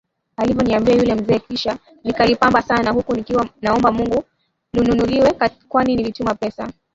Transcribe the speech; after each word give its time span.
alivyoniambia 0.37 0.95
yule 0.95 1.15
mzee 1.15 1.39
kisha 1.39 1.77
nikalipamba 2.03 2.61
sana 2.61 2.91
huku 2.91 3.15
nikiwa 3.15 3.49
naomba 3.61 3.91
Mungu 3.91 4.23
linunuliwe 4.73 5.33
kwani 5.67 5.95
nilitumia 5.95 6.35
pesa 6.35 6.69